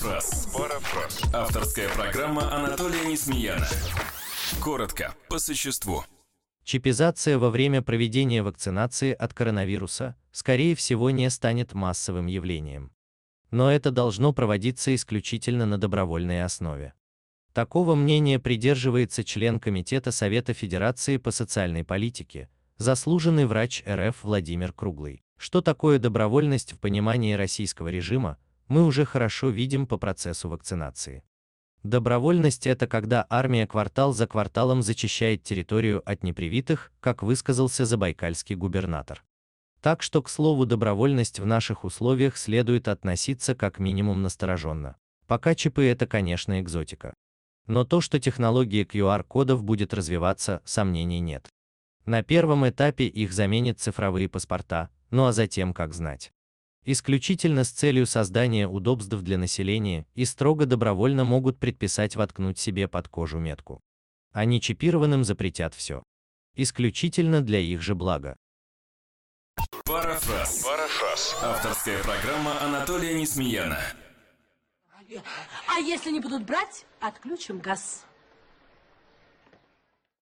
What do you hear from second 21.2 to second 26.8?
социальной политике, заслуженный врач РФ Владимир Круглый. Что такое добровольность в